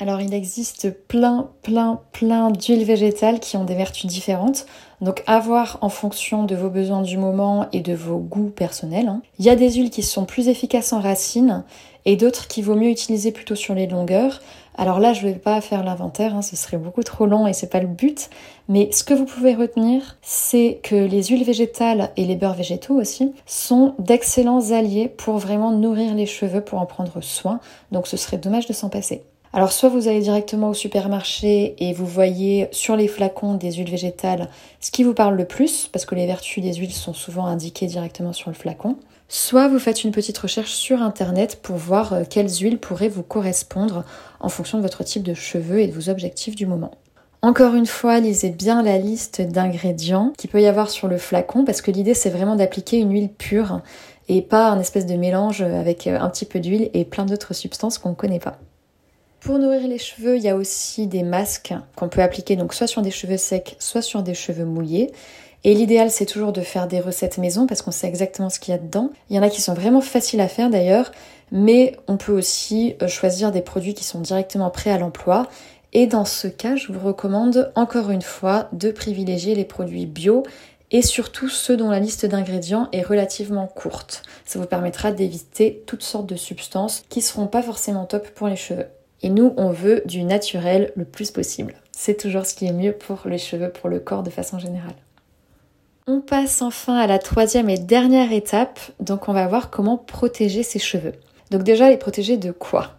Alors 0.00 0.20
il 0.20 0.34
existe 0.34 0.90
plein, 1.06 1.50
plein, 1.62 2.00
plein 2.10 2.50
d'huiles 2.50 2.82
végétales 2.82 3.38
qui 3.38 3.56
ont 3.56 3.64
des 3.64 3.76
vertus 3.76 4.06
différentes. 4.06 4.66
Donc 5.00 5.22
à 5.28 5.38
voir 5.38 5.78
en 5.82 5.88
fonction 5.88 6.42
de 6.42 6.56
vos 6.56 6.68
besoins 6.68 7.02
du 7.02 7.16
moment 7.16 7.68
et 7.72 7.80
de 7.80 7.94
vos 7.94 8.18
goûts 8.18 8.50
personnels. 8.50 9.06
Hein. 9.06 9.22
Il 9.38 9.44
y 9.44 9.50
a 9.50 9.56
des 9.56 9.70
huiles 9.70 9.90
qui 9.90 10.02
sont 10.02 10.24
plus 10.24 10.48
efficaces 10.48 10.92
en 10.92 11.00
racines 11.00 11.62
et 12.06 12.16
d'autres 12.16 12.48
qui 12.48 12.60
vaut 12.60 12.74
mieux 12.74 12.90
utiliser 12.90 13.30
plutôt 13.30 13.54
sur 13.54 13.76
les 13.76 13.86
longueurs. 13.86 14.42
Alors 14.76 14.98
là, 14.98 15.12
je 15.12 15.24
ne 15.24 15.32
vais 15.32 15.38
pas 15.38 15.60
faire 15.60 15.84
l'inventaire, 15.84 16.34
hein, 16.34 16.42
ce 16.42 16.56
serait 16.56 16.76
beaucoup 16.76 17.04
trop 17.04 17.26
long 17.26 17.46
et 17.46 17.52
c'est 17.52 17.70
pas 17.70 17.78
le 17.78 17.86
but. 17.86 18.30
Mais 18.68 18.90
ce 18.90 19.04
que 19.04 19.14
vous 19.14 19.26
pouvez 19.26 19.54
retenir, 19.54 20.16
c'est 20.22 20.80
que 20.82 20.96
les 20.96 21.22
huiles 21.22 21.44
végétales 21.44 22.10
et 22.16 22.24
les 22.24 22.34
beurres 22.34 22.54
végétaux 22.54 22.94
aussi 22.94 23.32
sont 23.46 23.94
d'excellents 24.00 24.72
alliés 24.72 25.06
pour 25.06 25.38
vraiment 25.38 25.70
nourrir 25.70 26.14
les 26.16 26.26
cheveux, 26.26 26.62
pour 26.62 26.80
en 26.80 26.86
prendre 26.86 27.20
soin. 27.20 27.60
Donc 27.92 28.08
ce 28.08 28.16
serait 28.16 28.38
dommage 28.38 28.66
de 28.66 28.72
s'en 28.72 28.88
passer. 28.88 29.22
Alors 29.56 29.70
soit 29.70 29.88
vous 29.88 30.08
allez 30.08 30.18
directement 30.18 30.70
au 30.70 30.74
supermarché 30.74 31.76
et 31.78 31.92
vous 31.92 32.06
voyez 32.06 32.66
sur 32.72 32.96
les 32.96 33.06
flacons 33.06 33.54
des 33.54 33.70
huiles 33.74 33.88
végétales 33.88 34.48
ce 34.80 34.90
qui 34.90 35.04
vous 35.04 35.14
parle 35.14 35.36
le 35.36 35.44
plus, 35.44 35.88
parce 35.92 36.04
que 36.06 36.16
les 36.16 36.26
vertus 36.26 36.60
des 36.60 36.74
huiles 36.74 36.92
sont 36.92 37.14
souvent 37.14 37.46
indiquées 37.46 37.86
directement 37.86 38.32
sur 38.32 38.50
le 38.50 38.56
flacon. 38.56 38.96
Soit 39.28 39.68
vous 39.68 39.78
faites 39.78 40.02
une 40.02 40.10
petite 40.10 40.38
recherche 40.38 40.72
sur 40.72 41.02
internet 41.02 41.60
pour 41.62 41.76
voir 41.76 42.14
euh, 42.14 42.22
quelles 42.28 42.50
huiles 42.50 42.78
pourraient 42.78 43.08
vous 43.08 43.22
correspondre 43.22 44.02
en 44.40 44.48
fonction 44.48 44.78
de 44.78 44.82
votre 44.82 45.04
type 45.04 45.22
de 45.22 45.34
cheveux 45.34 45.78
et 45.78 45.86
de 45.86 45.92
vos 45.92 46.10
objectifs 46.10 46.56
du 46.56 46.66
moment. 46.66 46.90
Encore 47.40 47.76
une 47.76 47.86
fois, 47.86 48.18
lisez 48.18 48.50
bien 48.50 48.82
la 48.82 48.98
liste 48.98 49.40
d'ingrédients 49.40 50.32
qu'il 50.36 50.50
peut 50.50 50.62
y 50.62 50.66
avoir 50.66 50.90
sur 50.90 51.06
le 51.06 51.16
flacon 51.16 51.64
parce 51.64 51.80
que 51.80 51.92
l'idée 51.92 52.14
c'est 52.14 52.30
vraiment 52.30 52.56
d'appliquer 52.56 52.98
une 52.98 53.12
huile 53.12 53.30
pure 53.30 53.82
et 54.28 54.42
pas 54.42 54.70
un 54.70 54.80
espèce 54.80 55.06
de 55.06 55.14
mélange 55.14 55.62
avec 55.62 56.08
euh, 56.08 56.18
un 56.18 56.28
petit 56.28 56.44
peu 56.44 56.58
d'huile 56.58 56.90
et 56.92 57.04
plein 57.04 57.24
d'autres 57.24 57.54
substances 57.54 57.98
qu'on 57.98 58.10
ne 58.10 58.14
connaît 58.14 58.40
pas. 58.40 58.58
Pour 59.44 59.58
nourrir 59.58 59.86
les 59.86 59.98
cheveux, 59.98 60.38
il 60.38 60.42
y 60.42 60.48
a 60.48 60.56
aussi 60.56 61.06
des 61.06 61.22
masques 61.22 61.74
qu'on 61.96 62.08
peut 62.08 62.22
appliquer 62.22 62.56
donc 62.56 62.72
soit 62.72 62.86
sur 62.86 63.02
des 63.02 63.10
cheveux 63.10 63.36
secs, 63.36 63.76
soit 63.78 64.00
sur 64.00 64.22
des 64.22 64.32
cheveux 64.32 64.64
mouillés. 64.64 65.12
Et 65.64 65.74
l'idéal, 65.74 66.10
c'est 66.10 66.24
toujours 66.24 66.50
de 66.50 66.62
faire 66.62 66.88
des 66.88 66.98
recettes 66.98 67.36
maison 67.36 67.66
parce 67.66 67.82
qu'on 67.82 67.90
sait 67.90 68.06
exactement 68.06 68.48
ce 68.48 68.58
qu'il 68.58 68.72
y 68.72 68.74
a 68.74 68.80
dedans. 68.80 69.10
Il 69.28 69.36
y 69.36 69.38
en 69.38 69.42
a 69.42 69.50
qui 69.50 69.60
sont 69.60 69.74
vraiment 69.74 70.00
faciles 70.00 70.40
à 70.40 70.48
faire 70.48 70.70
d'ailleurs, 70.70 71.12
mais 71.52 71.94
on 72.08 72.16
peut 72.16 72.32
aussi 72.32 72.96
euh, 73.02 73.06
choisir 73.06 73.52
des 73.52 73.60
produits 73.60 73.92
qui 73.92 74.04
sont 74.04 74.20
directement 74.20 74.70
prêts 74.70 74.90
à 74.90 74.96
l'emploi. 74.96 75.46
Et 75.92 76.06
dans 76.06 76.24
ce 76.24 76.48
cas, 76.48 76.76
je 76.76 76.90
vous 76.90 77.06
recommande 77.06 77.70
encore 77.74 78.10
une 78.10 78.22
fois 78.22 78.70
de 78.72 78.90
privilégier 78.90 79.54
les 79.54 79.66
produits 79.66 80.06
bio 80.06 80.42
et 80.90 81.02
surtout 81.02 81.50
ceux 81.50 81.76
dont 81.76 81.90
la 81.90 82.00
liste 82.00 82.24
d'ingrédients 82.24 82.88
est 82.92 83.02
relativement 83.02 83.66
courte. 83.66 84.22
Ça 84.46 84.58
vous 84.58 84.64
permettra 84.64 85.12
d'éviter 85.12 85.82
toutes 85.86 86.02
sortes 86.02 86.26
de 86.26 86.36
substances 86.36 87.04
qui 87.10 87.20
seront 87.20 87.46
pas 87.46 87.60
forcément 87.60 88.06
top 88.06 88.30
pour 88.30 88.48
les 88.48 88.56
cheveux. 88.56 88.86
Et 89.24 89.30
nous, 89.30 89.54
on 89.56 89.70
veut 89.70 90.02
du 90.04 90.22
naturel 90.22 90.92
le 90.96 91.06
plus 91.06 91.30
possible. 91.30 91.76
C'est 91.92 92.20
toujours 92.20 92.44
ce 92.44 92.52
qui 92.54 92.66
est 92.66 92.74
mieux 92.74 92.92
pour 92.92 93.22
les 93.24 93.38
cheveux, 93.38 93.70
pour 93.70 93.88
le 93.88 93.98
corps 93.98 94.22
de 94.22 94.28
façon 94.28 94.58
générale. 94.58 94.96
On 96.06 96.20
passe 96.20 96.60
enfin 96.60 96.98
à 96.98 97.06
la 97.06 97.18
troisième 97.18 97.70
et 97.70 97.78
dernière 97.78 98.32
étape, 98.32 98.78
donc 99.00 99.30
on 99.30 99.32
va 99.32 99.46
voir 99.46 99.70
comment 99.70 99.96
protéger 99.96 100.62
ses 100.62 100.78
cheveux. 100.78 101.14
Donc 101.50 101.62
déjà, 101.62 101.88
les 101.88 101.96
protéger 101.96 102.36
de 102.36 102.52
quoi? 102.52 102.96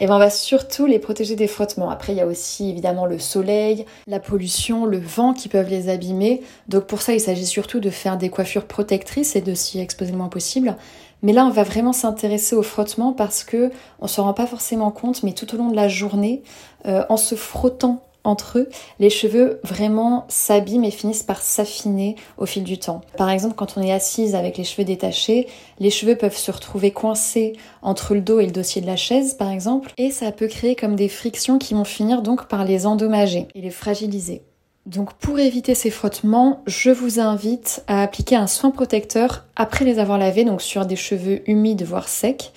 Et 0.00 0.04
eh 0.04 0.06
ben 0.06 0.14
on 0.14 0.20
va 0.20 0.30
surtout 0.30 0.86
les 0.86 1.00
protéger 1.00 1.34
des 1.34 1.48
frottements. 1.48 1.90
Après, 1.90 2.12
il 2.12 2.18
y 2.18 2.20
a 2.20 2.26
aussi 2.26 2.70
évidemment 2.70 3.04
le 3.04 3.18
soleil, 3.18 3.84
la 4.06 4.20
pollution, 4.20 4.86
le 4.86 5.00
vent 5.00 5.34
qui 5.34 5.48
peuvent 5.48 5.68
les 5.68 5.88
abîmer. 5.88 6.40
Donc 6.68 6.84
pour 6.84 7.02
ça, 7.02 7.14
il 7.14 7.20
s'agit 7.20 7.46
surtout 7.46 7.80
de 7.80 7.90
faire 7.90 8.16
des 8.16 8.28
coiffures 8.28 8.66
protectrices 8.66 9.34
et 9.34 9.40
de 9.40 9.54
s'y 9.54 9.80
exposer 9.80 10.12
le 10.12 10.18
moins 10.18 10.28
possible. 10.28 10.76
Mais 11.22 11.32
là, 11.32 11.44
on 11.44 11.50
va 11.50 11.64
vraiment 11.64 11.92
s'intéresser 11.92 12.54
au 12.54 12.62
frottement 12.62 13.12
parce 13.12 13.42
que 13.42 13.72
on 13.98 14.06
se 14.06 14.20
rend 14.20 14.34
pas 14.34 14.46
forcément 14.46 14.92
compte, 14.92 15.24
mais 15.24 15.32
tout 15.32 15.52
au 15.52 15.58
long 15.58 15.68
de 15.68 15.74
la 15.74 15.88
journée, 15.88 16.44
euh, 16.86 17.02
en 17.08 17.16
se 17.16 17.34
frottant 17.34 18.07
entre 18.24 18.58
eux, 18.58 18.68
les 18.98 19.10
cheveux 19.10 19.60
vraiment 19.64 20.26
s'abîment 20.28 20.84
et 20.84 20.90
finissent 20.90 21.22
par 21.22 21.40
s'affiner 21.40 22.16
au 22.36 22.46
fil 22.46 22.64
du 22.64 22.78
temps. 22.78 23.00
Par 23.16 23.30
exemple, 23.30 23.54
quand 23.54 23.76
on 23.76 23.82
est 23.82 23.92
assise 23.92 24.34
avec 24.34 24.58
les 24.58 24.64
cheveux 24.64 24.84
détachés, 24.84 25.48
les 25.78 25.90
cheveux 25.90 26.16
peuvent 26.16 26.36
se 26.36 26.50
retrouver 26.50 26.90
coincés 26.90 27.54
entre 27.82 28.14
le 28.14 28.20
dos 28.20 28.40
et 28.40 28.46
le 28.46 28.52
dossier 28.52 28.82
de 28.82 28.86
la 28.86 28.96
chaise, 28.96 29.34
par 29.34 29.50
exemple, 29.50 29.92
et 29.96 30.10
ça 30.10 30.32
peut 30.32 30.48
créer 30.48 30.76
comme 30.76 30.96
des 30.96 31.08
frictions 31.08 31.58
qui 31.58 31.74
vont 31.74 31.84
finir 31.84 32.22
donc 32.22 32.48
par 32.48 32.64
les 32.64 32.86
endommager 32.86 33.48
et 33.54 33.60
les 33.60 33.70
fragiliser. 33.70 34.42
Donc 34.86 35.12
pour 35.14 35.38
éviter 35.38 35.74
ces 35.74 35.90
frottements, 35.90 36.62
je 36.66 36.90
vous 36.90 37.20
invite 37.20 37.84
à 37.88 38.02
appliquer 38.02 38.36
un 38.36 38.46
soin 38.46 38.70
protecteur 38.70 39.44
après 39.54 39.84
les 39.84 39.98
avoir 39.98 40.16
lavés, 40.16 40.44
donc 40.44 40.62
sur 40.62 40.86
des 40.86 40.96
cheveux 40.96 41.42
humides 41.48 41.82
voire 41.82 42.08
secs. 42.08 42.52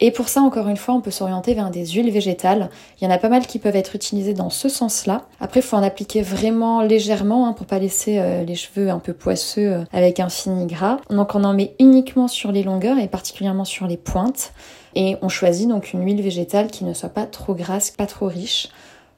Et 0.00 0.12
pour 0.12 0.28
ça, 0.28 0.42
encore 0.42 0.68
une 0.68 0.76
fois, 0.76 0.94
on 0.94 1.00
peut 1.00 1.10
s'orienter 1.10 1.54
vers 1.54 1.70
des 1.70 1.84
huiles 1.86 2.12
végétales. 2.12 2.70
Il 3.00 3.04
y 3.04 3.06
en 3.06 3.10
a 3.10 3.18
pas 3.18 3.28
mal 3.28 3.46
qui 3.46 3.58
peuvent 3.58 3.74
être 3.74 3.96
utilisées 3.96 4.32
dans 4.32 4.50
ce 4.50 4.68
sens-là. 4.68 5.22
Après, 5.40 5.58
il 5.58 5.62
faut 5.64 5.76
en 5.76 5.82
appliquer 5.82 6.22
vraiment 6.22 6.82
légèrement 6.82 7.48
hein, 7.48 7.52
pour 7.52 7.66
pas 7.66 7.80
laisser 7.80 8.18
euh, 8.18 8.44
les 8.44 8.54
cheveux 8.54 8.90
un 8.90 9.00
peu 9.00 9.12
poisseux 9.12 9.72
euh, 9.72 9.84
avec 9.92 10.20
un 10.20 10.28
fini 10.28 10.66
gras. 10.66 10.98
Donc 11.10 11.34
on 11.34 11.42
en 11.42 11.52
met 11.52 11.74
uniquement 11.80 12.28
sur 12.28 12.52
les 12.52 12.62
longueurs 12.62 12.98
et 12.98 13.08
particulièrement 13.08 13.64
sur 13.64 13.88
les 13.88 13.96
pointes. 13.96 14.52
Et 14.94 15.16
on 15.20 15.28
choisit 15.28 15.68
donc 15.68 15.92
une 15.92 16.04
huile 16.04 16.22
végétale 16.22 16.68
qui 16.68 16.84
ne 16.84 16.94
soit 16.94 17.08
pas 17.08 17.26
trop 17.26 17.54
grasse, 17.54 17.90
pas 17.90 18.06
trop 18.06 18.26
riche, 18.26 18.68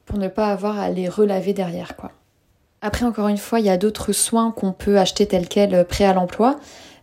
pour 0.07 0.19
ne 0.19 0.29
pas 0.29 0.47
avoir 0.47 0.79
à 0.79 0.89
les 0.89 1.09
relaver 1.09 1.53
derrière. 1.53 1.93
Après, 2.83 3.05
encore 3.05 3.29
une 3.29 3.37
fois, 3.37 3.61
il 3.61 3.67
y 3.67 3.71
a 3.71 3.77
d'autres 3.77 4.13
soins 4.13 4.51
qu'on 4.51 4.73
peut 4.73 4.99
acheter 4.99 5.27
tels 5.27 5.49
quels 5.49 5.75
euh, 5.75 5.85
prêts 5.85 6.05
à 6.05 6.15
l'emploi. 6.15 6.57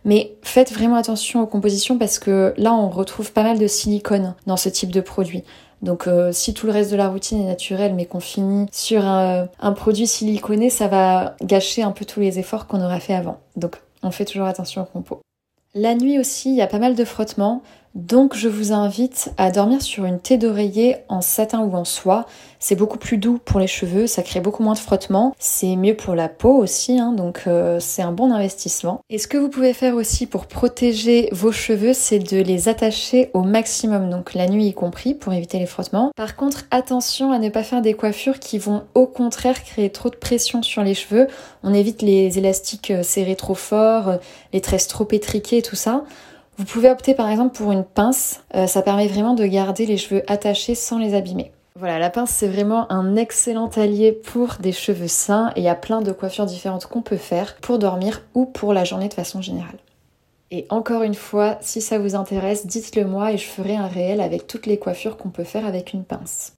Mais 0.08 0.38
faites 0.40 0.72
vraiment 0.72 0.96
attention 0.96 1.42
aux 1.42 1.46
compositions 1.46 1.98
parce 1.98 2.18
que 2.18 2.54
là, 2.56 2.72
on 2.72 2.88
retrouve 2.88 3.30
pas 3.30 3.42
mal 3.42 3.58
de 3.58 3.66
silicone 3.66 4.34
dans 4.46 4.56
ce 4.56 4.70
type 4.70 4.90
de 4.90 5.02
produit. 5.02 5.44
Donc 5.82 6.06
euh, 6.06 6.32
si 6.32 6.54
tout 6.54 6.64
le 6.64 6.72
reste 6.72 6.90
de 6.90 6.96
la 6.96 7.08
routine 7.08 7.42
est 7.42 7.46
naturel 7.46 7.92
mais 7.94 8.06
qu'on 8.06 8.18
finit 8.18 8.68
sur 8.72 9.04
un, 9.04 9.48
produit 9.76 10.06
siliconé, 10.06 10.70
ça 10.70 10.88
va 10.88 11.36
gâcher 11.42 11.82
un 11.82 11.90
peu 11.90 12.06
tous 12.06 12.20
les 12.20 12.38
efforts 12.38 12.66
qu'on 12.66 12.80
aura 12.80 13.00
fait 13.00 13.14
avant. 13.14 13.38
Donc 13.56 13.82
on 14.02 14.10
fait 14.10 14.24
toujours 14.24 14.46
attention 14.46 14.80
aux 14.80 14.86
compos. 14.86 15.20
La 15.74 15.94
nuit 15.94 16.18
aussi, 16.18 16.52
il 16.52 16.56
y 16.56 16.62
a 16.62 16.66
pas 16.66 16.78
mal 16.78 16.94
de 16.94 17.04
frottements. 17.04 17.62
Donc 17.94 18.34
je 18.34 18.48
vous 18.48 18.72
invite 18.72 19.30
à 19.36 19.50
dormir 19.50 19.82
sur 19.82 20.06
une 20.06 20.20
thé 20.20 20.38
d'oreiller 20.38 20.96
en 21.10 21.20
satin 21.20 21.60
ou 21.60 21.74
en 21.74 21.84
soie. 21.84 22.24
C'est 22.60 22.74
beaucoup 22.74 22.98
plus 22.98 23.18
doux 23.18 23.38
pour 23.44 23.60
les 23.60 23.68
cheveux, 23.68 24.08
ça 24.08 24.22
crée 24.22 24.40
beaucoup 24.40 24.64
moins 24.64 24.74
de 24.74 24.78
frottements. 24.78 25.34
C'est 25.38 25.76
mieux 25.76 25.94
pour 25.94 26.16
la 26.16 26.28
peau 26.28 26.56
aussi, 26.56 26.98
hein, 26.98 27.12
donc 27.12 27.44
euh, 27.46 27.78
c'est 27.78 28.02
un 28.02 28.10
bon 28.10 28.32
investissement. 28.32 29.00
Et 29.10 29.18
ce 29.18 29.28
que 29.28 29.38
vous 29.38 29.48
pouvez 29.48 29.72
faire 29.72 29.94
aussi 29.94 30.26
pour 30.26 30.46
protéger 30.46 31.28
vos 31.30 31.52
cheveux, 31.52 31.92
c'est 31.92 32.18
de 32.18 32.38
les 32.38 32.68
attacher 32.68 33.30
au 33.32 33.42
maximum, 33.42 34.10
donc 34.10 34.34
la 34.34 34.48
nuit 34.48 34.66
y 34.66 34.74
compris, 34.74 35.14
pour 35.14 35.32
éviter 35.32 35.60
les 35.60 35.66
frottements. 35.66 36.10
Par 36.16 36.34
contre, 36.34 36.64
attention 36.72 37.30
à 37.30 37.38
ne 37.38 37.48
pas 37.48 37.62
faire 37.62 37.80
des 37.80 37.94
coiffures 37.94 38.40
qui 38.40 38.58
vont 38.58 38.82
au 38.94 39.06
contraire 39.06 39.62
créer 39.62 39.90
trop 39.90 40.10
de 40.10 40.16
pression 40.16 40.62
sur 40.62 40.82
les 40.82 40.94
cheveux. 40.94 41.28
On 41.62 41.72
évite 41.72 42.02
les 42.02 42.38
élastiques 42.38 42.90
euh, 42.90 43.04
serrés 43.04 43.36
trop 43.36 43.54
fort, 43.54 44.08
euh, 44.08 44.16
les 44.52 44.60
tresses 44.60 44.88
trop 44.88 45.06
étriquées, 45.12 45.62
tout 45.62 45.76
ça. 45.76 46.02
Vous 46.56 46.64
pouvez 46.64 46.90
opter 46.90 47.14
par 47.14 47.30
exemple 47.30 47.56
pour 47.56 47.70
une 47.70 47.84
pince, 47.84 48.40
ça 48.66 48.82
permet 48.82 49.06
vraiment 49.06 49.34
de 49.34 49.46
garder 49.46 49.86
les 49.86 49.96
cheveux 49.96 50.24
attachés 50.26 50.74
sans 50.74 50.98
les 50.98 51.14
abîmer. 51.14 51.52
Voilà, 51.78 52.00
la 52.00 52.10
pince 52.10 52.30
c'est 52.30 52.48
vraiment 52.48 52.90
un 52.90 53.14
excellent 53.14 53.68
allié 53.68 54.10
pour 54.10 54.56
des 54.58 54.72
cheveux 54.72 55.06
sains 55.06 55.52
et 55.54 55.60
il 55.60 55.62
y 55.62 55.68
a 55.68 55.76
plein 55.76 56.00
de 56.00 56.10
coiffures 56.10 56.44
différentes 56.44 56.86
qu'on 56.86 57.02
peut 57.02 57.16
faire 57.16 57.54
pour 57.60 57.78
dormir 57.78 58.22
ou 58.34 58.46
pour 58.46 58.72
la 58.72 58.82
journée 58.82 59.08
de 59.08 59.14
façon 59.14 59.40
générale. 59.40 59.78
Et 60.50 60.66
encore 60.70 61.04
une 61.04 61.14
fois, 61.14 61.56
si 61.60 61.80
ça 61.80 62.00
vous 62.00 62.16
intéresse, 62.16 62.66
dites-le 62.66 63.04
moi 63.04 63.30
et 63.30 63.38
je 63.38 63.46
ferai 63.46 63.76
un 63.76 63.86
réel 63.86 64.20
avec 64.20 64.48
toutes 64.48 64.66
les 64.66 64.78
coiffures 64.78 65.16
qu'on 65.16 65.28
peut 65.28 65.44
faire 65.44 65.66
avec 65.66 65.92
une 65.92 66.02
pince. 66.02 66.54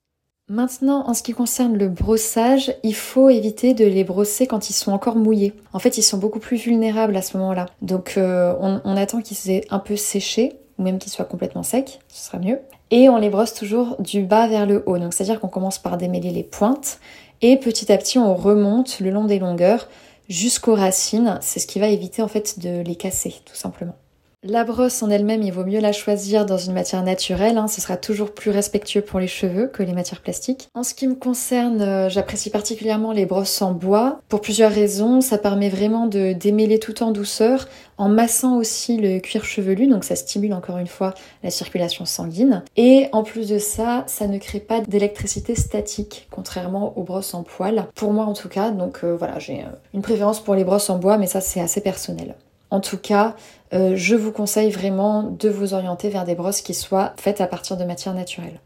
Maintenant, 0.48 1.06
en 1.06 1.12
ce 1.12 1.22
qui 1.22 1.32
concerne 1.32 1.76
le 1.76 1.88
brossage, 1.88 2.74
il 2.82 2.94
faut 2.94 3.28
éviter 3.28 3.74
de 3.74 3.84
les 3.84 4.04
brosser 4.04 4.46
quand 4.46 4.70
ils 4.70 4.74
sont 4.74 4.90
encore 4.90 5.16
mouillés. 5.16 5.52
En 5.74 5.80
fait, 5.80 5.98
ils 5.98 6.02
sont 6.02 6.16
beaucoup 6.16 6.40
plus 6.40 6.56
vulnérables 6.56 7.16
à 7.16 7.22
ce 7.22 7.36
moment-là. 7.36 7.66
Donc, 7.82 8.14
euh, 8.16 8.54
on, 8.58 8.96
attend 8.96 9.20
qu'ils 9.20 9.50
aient 9.50 9.66
un 9.68 9.80
peu 9.80 9.96
séché, 9.96 10.54
ou 10.78 10.82
même 10.82 10.98
qu'ils 10.98 11.12
soient 11.12 11.26
complètement 11.26 11.62
secs, 11.62 12.00
ce 12.08 12.26
sera 12.26 12.38
mieux. 12.38 12.58
Et 12.90 13.08
on 13.08 13.16
les 13.18 13.30
brosse 13.30 13.54
toujours 13.54 13.96
du 14.00 14.22
bas 14.22 14.48
vers 14.48 14.66
le 14.66 14.82
haut. 14.86 14.98
Donc, 14.98 15.14
c'est-à-dire 15.14 15.40
qu'on 15.40 15.48
commence 15.48 15.78
par 15.78 15.96
démêler 15.96 16.30
les 16.30 16.42
pointes, 16.42 16.98
et 17.42 17.56
petit 17.56 17.90
à 17.90 17.96
petit, 17.96 18.18
on 18.18 18.34
remonte 18.34 19.00
le 19.00 19.10
long 19.10 19.24
des 19.24 19.38
longueurs 19.38 19.88
jusqu'aux 20.28 20.74
racines. 20.74 21.38
C'est 21.40 21.60
ce 21.60 21.66
qui 21.66 21.80
va 21.80 21.88
éviter 21.88 22.22
en 22.22 22.28
fait 22.28 22.58
de 22.58 22.82
les 22.82 22.96
casser, 22.96 23.34
tout 23.44 23.54
simplement. 23.54 23.96
La 24.42 24.64
brosse 24.64 25.02
en 25.02 25.10
elle-même, 25.10 25.42
il 25.42 25.52
vaut 25.52 25.66
mieux 25.66 25.80
la 25.80 25.92
choisir 25.92 26.46
dans 26.46 26.56
une 26.56 26.72
matière 26.72 27.02
naturelle, 27.02 27.58
hein. 27.58 27.68
ce 27.68 27.82
sera 27.82 27.98
toujours 27.98 28.32
plus 28.32 28.50
respectueux 28.50 29.02
pour 29.02 29.20
les 29.20 29.26
cheveux 29.26 29.66
que 29.66 29.82
les 29.82 29.92
matières 29.92 30.22
plastiques. 30.22 30.70
En 30.74 30.82
ce 30.82 30.94
qui 30.94 31.06
me 31.06 31.14
concerne, 31.14 31.82
euh, 31.82 32.08
j'apprécie 32.08 32.48
particulièrement 32.48 33.12
les 33.12 33.26
brosses 33.26 33.60
en 33.60 33.72
bois, 33.72 34.22
pour 34.30 34.40
plusieurs 34.40 34.72
raisons. 34.72 35.20
Ça 35.20 35.36
permet 35.36 35.68
vraiment 35.68 36.06
de 36.06 36.32
démêler 36.32 36.78
tout 36.78 37.02
en 37.02 37.10
douceur, 37.10 37.68
en 37.98 38.08
massant 38.08 38.56
aussi 38.56 38.96
le 38.96 39.18
cuir 39.18 39.44
chevelu, 39.44 39.88
donc 39.88 40.04
ça 40.04 40.16
stimule 40.16 40.54
encore 40.54 40.78
une 40.78 40.86
fois 40.86 41.12
la 41.42 41.50
circulation 41.50 42.06
sanguine. 42.06 42.64
Et 42.78 43.10
en 43.12 43.24
plus 43.24 43.46
de 43.46 43.58
ça, 43.58 44.04
ça 44.06 44.26
ne 44.26 44.38
crée 44.38 44.60
pas 44.60 44.80
d'électricité 44.80 45.54
statique, 45.54 46.28
contrairement 46.30 46.96
aux 46.96 47.02
brosses 47.02 47.34
en 47.34 47.42
poil, 47.42 47.88
pour 47.94 48.14
moi 48.14 48.24
en 48.24 48.32
tout 48.32 48.48
cas. 48.48 48.70
Donc 48.70 49.00
euh, 49.04 49.14
voilà, 49.18 49.38
j'ai 49.38 49.60
euh, 49.60 49.76
une 49.92 50.00
préférence 50.00 50.40
pour 50.40 50.54
les 50.54 50.64
brosses 50.64 50.88
en 50.88 50.98
bois, 50.98 51.18
mais 51.18 51.26
ça 51.26 51.42
c'est 51.42 51.60
assez 51.60 51.82
personnel. 51.82 52.36
En 52.70 52.80
tout 52.80 52.98
cas, 52.98 53.34
euh, 53.72 53.94
je 53.96 54.14
vous 54.14 54.32
conseille 54.32 54.70
vraiment 54.70 55.22
de 55.22 55.48
vous 55.48 55.74
orienter 55.74 56.08
vers 56.08 56.24
des 56.24 56.34
brosses 56.34 56.60
qui 56.60 56.74
soient 56.74 57.12
faites 57.16 57.40
à 57.40 57.46
partir 57.46 57.76
de 57.76 57.84
matières 57.84 58.14
naturelles. 58.14 58.60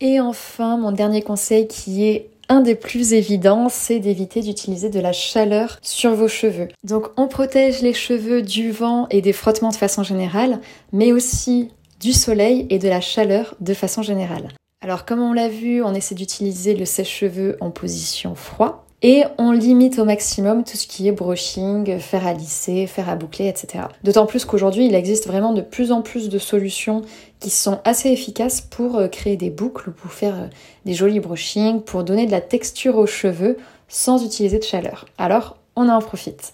Et 0.00 0.20
enfin, 0.20 0.76
mon 0.76 0.92
dernier 0.92 1.22
conseil 1.22 1.68
qui 1.68 2.04
est 2.04 2.30
un 2.48 2.60
des 2.60 2.74
plus 2.74 3.12
évidents, 3.12 3.68
c'est 3.68 3.98
d'éviter 3.98 4.40
d'utiliser 4.40 4.90
de 4.90 5.00
la 5.00 5.12
chaleur 5.12 5.78
sur 5.80 6.14
vos 6.14 6.28
cheveux. 6.28 6.68
Donc 6.84 7.08
on 7.16 7.28
protège 7.28 7.82
les 7.82 7.94
cheveux 7.94 8.42
du 8.42 8.72
vent 8.72 9.06
et 9.10 9.22
des 9.22 9.32
frottements 9.32 9.70
de 9.70 9.76
façon 9.76 10.02
générale, 10.02 10.60
mais 10.92 11.12
aussi 11.12 11.70
du 12.00 12.12
soleil 12.12 12.66
et 12.68 12.78
de 12.78 12.88
la 12.88 13.00
chaleur 13.00 13.54
de 13.60 13.74
façon 13.74 14.02
générale. 14.02 14.48
Alors 14.80 15.04
comme 15.04 15.22
on 15.22 15.32
l'a 15.32 15.48
vu, 15.48 15.82
on 15.82 15.94
essaie 15.94 16.16
d'utiliser 16.16 16.74
le 16.74 16.84
sèche-cheveux 16.84 17.56
en 17.60 17.70
position 17.70 18.34
froid. 18.34 18.84
Et 19.04 19.24
on 19.36 19.50
limite 19.50 19.98
au 19.98 20.04
maximum 20.04 20.62
tout 20.62 20.76
ce 20.76 20.86
qui 20.86 21.08
est 21.08 21.12
brushing, 21.12 21.98
fer 21.98 22.24
à 22.24 22.34
lisser, 22.34 22.86
fer 22.86 23.08
à 23.08 23.16
boucler, 23.16 23.48
etc. 23.48 23.86
D'autant 24.04 24.26
plus 24.26 24.44
qu'aujourd'hui, 24.44 24.86
il 24.86 24.94
existe 24.94 25.26
vraiment 25.26 25.52
de 25.52 25.60
plus 25.60 25.90
en 25.90 26.02
plus 26.02 26.28
de 26.28 26.38
solutions 26.38 27.02
qui 27.40 27.50
sont 27.50 27.80
assez 27.84 28.10
efficaces 28.10 28.60
pour 28.60 28.98
euh, 28.98 29.08
créer 29.08 29.36
des 29.36 29.50
boucles, 29.50 29.90
pour 29.90 30.12
faire 30.12 30.34
euh, 30.36 30.46
des 30.84 30.94
jolis 30.94 31.18
brushings, 31.18 31.80
pour 31.80 32.04
donner 32.04 32.26
de 32.26 32.30
la 32.30 32.40
texture 32.40 32.96
aux 32.96 33.08
cheveux 33.08 33.56
sans 33.88 34.24
utiliser 34.24 34.60
de 34.60 34.64
chaleur. 34.64 35.06
Alors, 35.18 35.56
on 35.74 35.88
en 35.88 36.00
profite. 36.00 36.52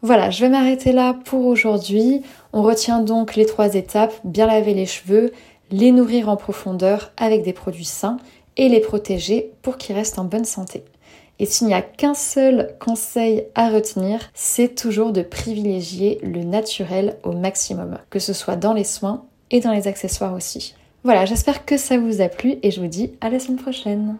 Voilà, 0.00 0.30
je 0.30 0.40
vais 0.40 0.48
m'arrêter 0.48 0.92
là 0.92 1.14
pour 1.26 1.44
aujourd'hui. 1.44 2.22
On 2.54 2.62
retient 2.62 3.00
donc 3.00 3.36
les 3.36 3.44
trois 3.44 3.74
étapes, 3.74 4.14
bien 4.24 4.46
laver 4.46 4.72
les 4.72 4.86
cheveux, 4.86 5.32
les 5.70 5.92
nourrir 5.92 6.30
en 6.30 6.36
profondeur 6.36 7.12
avec 7.18 7.42
des 7.42 7.52
produits 7.52 7.84
sains 7.84 8.16
et 8.56 8.70
les 8.70 8.80
protéger 8.80 9.52
pour 9.60 9.76
qu'ils 9.76 9.94
restent 9.94 10.18
en 10.18 10.24
bonne 10.24 10.46
santé. 10.46 10.82
Et 11.40 11.46
s'il 11.46 11.68
n'y 11.68 11.74
a 11.74 11.80
qu'un 11.80 12.12
seul 12.12 12.76
conseil 12.78 13.46
à 13.54 13.70
retenir, 13.70 14.20
c'est 14.34 14.74
toujours 14.74 15.10
de 15.10 15.22
privilégier 15.22 16.20
le 16.22 16.44
naturel 16.44 17.16
au 17.24 17.32
maximum, 17.32 17.98
que 18.10 18.18
ce 18.18 18.34
soit 18.34 18.56
dans 18.56 18.74
les 18.74 18.84
soins 18.84 19.24
et 19.50 19.60
dans 19.60 19.72
les 19.72 19.88
accessoires 19.88 20.34
aussi. 20.34 20.74
Voilà, 21.02 21.24
j'espère 21.24 21.64
que 21.64 21.78
ça 21.78 21.96
vous 21.96 22.20
a 22.20 22.28
plu 22.28 22.56
et 22.62 22.70
je 22.70 22.80
vous 22.80 22.88
dis 22.88 23.12
à 23.22 23.30
la 23.30 23.38
semaine 23.38 23.58
prochaine. 23.58 24.16